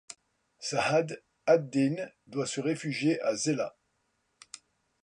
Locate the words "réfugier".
2.59-3.21